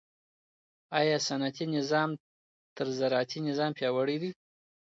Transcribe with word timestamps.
آیا 0.99 1.17
صنعتي 1.27 1.65
نظام 1.75 2.09
تر 2.77 2.85
زراعتي 2.97 3.39
نظام 3.49 3.71
پیاوړی 3.77 4.17
دی؟ 4.21 4.31